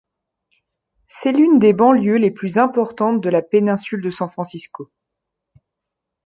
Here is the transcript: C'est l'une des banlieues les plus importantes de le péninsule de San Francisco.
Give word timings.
C'est 1.07 1.31
l'une 1.31 1.59
des 1.59 1.73
banlieues 1.73 2.17
les 2.17 2.31
plus 2.31 2.57
importantes 2.57 3.21
de 3.21 3.29
le 3.29 3.39
péninsule 3.43 4.01
de 4.01 4.09
San 4.09 4.31
Francisco. 4.31 4.89